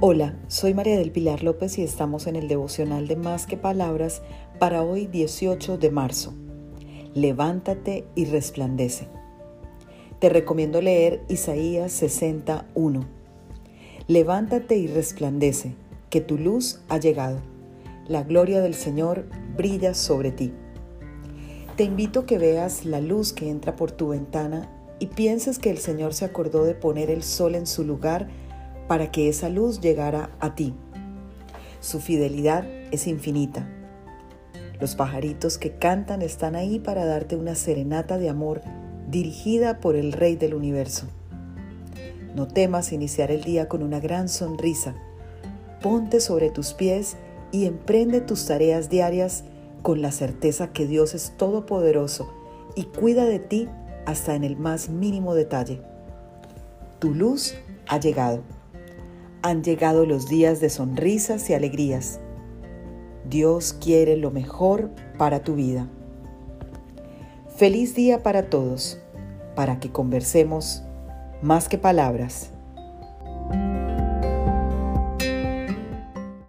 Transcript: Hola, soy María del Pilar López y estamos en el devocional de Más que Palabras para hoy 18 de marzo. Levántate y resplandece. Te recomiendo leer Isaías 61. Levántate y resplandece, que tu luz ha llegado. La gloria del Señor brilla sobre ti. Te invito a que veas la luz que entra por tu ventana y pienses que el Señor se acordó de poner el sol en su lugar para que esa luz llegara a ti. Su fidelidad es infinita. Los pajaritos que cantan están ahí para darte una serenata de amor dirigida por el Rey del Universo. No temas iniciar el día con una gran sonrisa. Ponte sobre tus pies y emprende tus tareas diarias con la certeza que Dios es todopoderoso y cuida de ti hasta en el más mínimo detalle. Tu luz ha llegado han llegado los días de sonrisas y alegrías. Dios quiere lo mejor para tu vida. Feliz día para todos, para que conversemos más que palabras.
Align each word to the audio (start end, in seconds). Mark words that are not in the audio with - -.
Hola, 0.00 0.36
soy 0.46 0.74
María 0.74 0.96
del 0.96 1.10
Pilar 1.10 1.42
López 1.42 1.76
y 1.76 1.82
estamos 1.82 2.28
en 2.28 2.36
el 2.36 2.46
devocional 2.46 3.08
de 3.08 3.16
Más 3.16 3.46
que 3.48 3.56
Palabras 3.56 4.22
para 4.60 4.84
hoy 4.84 5.08
18 5.08 5.76
de 5.76 5.90
marzo. 5.90 6.34
Levántate 7.14 8.04
y 8.14 8.26
resplandece. 8.26 9.08
Te 10.20 10.28
recomiendo 10.28 10.80
leer 10.80 11.24
Isaías 11.28 11.90
61. 11.90 13.08
Levántate 14.06 14.76
y 14.76 14.86
resplandece, 14.86 15.74
que 16.10 16.20
tu 16.20 16.38
luz 16.38 16.78
ha 16.88 16.98
llegado. 16.98 17.40
La 18.06 18.22
gloria 18.22 18.60
del 18.60 18.74
Señor 18.74 19.24
brilla 19.56 19.94
sobre 19.94 20.30
ti. 20.30 20.52
Te 21.74 21.82
invito 21.82 22.20
a 22.20 22.26
que 22.26 22.38
veas 22.38 22.84
la 22.84 23.00
luz 23.00 23.32
que 23.32 23.50
entra 23.50 23.74
por 23.74 23.90
tu 23.90 24.10
ventana 24.10 24.70
y 25.00 25.06
pienses 25.06 25.58
que 25.58 25.70
el 25.70 25.78
Señor 25.78 26.14
se 26.14 26.24
acordó 26.24 26.64
de 26.64 26.76
poner 26.76 27.10
el 27.10 27.24
sol 27.24 27.56
en 27.56 27.66
su 27.66 27.82
lugar 27.82 28.28
para 28.88 29.12
que 29.12 29.28
esa 29.28 29.48
luz 29.48 29.80
llegara 29.80 30.30
a 30.40 30.54
ti. 30.54 30.74
Su 31.80 32.00
fidelidad 32.00 32.66
es 32.90 33.06
infinita. 33.06 33.68
Los 34.80 34.96
pajaritos 34.96 35.58
que 35.58 35.72
cantan 35.72 36.22
están 36.22 36.56
ahí 36.56 36.80
para 36.80 37.04
darte 37.04 37.36
una 37.36 37.54
serenata 37.54 38.18
de 38.18 38.28
amor 38.28 38.62
dirigida 39.08 39.78
por 39.78 39.94
el 39.94 40.12
Rey 40.12 40.36
del 40.36 40.54
Universo. 40.54 41.06
No 42.34 42.48
temas 42.48 42.92
iniciar 42.92 43.30
el 43.30 43.44
día 43.44 43.68
con 43.68 43.82
una 43.82 44.00
gran 44.00 44.28
sonrisa. 44.28 44.94
Ponte 45.82 46.20
sobre 46.20 46.50
tus 46.50 46.72
pies 46.72 47.16
y 47.52 47.66
emprende 47.66 48.20
tus 48.20 48.46
tareas 48.46 48.88
diarias 48.88 49.44
con 49.82 50.02
la 50.02 50.12
certeza 50.12 50.72
que 50.72 50.86
Dios 50.86 51.14
es 51.14 51.32
todopoderoso 51.36 52.32
y 52.74 52.84
cuida 52.84 53.24
de 53.24 53.38
ti 53.38 53.68
hasta 54.06 54.34
en 54.34 54.44
el 54.44 54.56
más 54.56 54.88
mínimo 54.88 55.34
detalle. 55.34 55.82
Tu 56.98 57.14
luz 57.14 57.54
ha 57.86 57.98
llegado 57.98 58.42
han 59.42 59.62
llegado 59.62 60.06
los 60.06 60.28
días 60.28 60.60
de 60.60 60.70
sonrisas 60.70 61.48
y 61.50 61.54
alegrías. 61.54 62.20
Dios 63.28 63.72
quiere 63.72 64.16
lo 64.16 64.30
mejor 64.30 64.90
para 65.16 65.42
tu 65.42 65.54
vida. 65.54 65.88
Feliz 67.56 67.94
día 67.94 68.22
para 68.22 68.50
todos, 68.50 69.00
para 69.54 69.80
que 69.80 69.90
conversemos 69.90 70.82
más 71.42 71.68
que 71.68 71.78
palabras. 71.78 72.52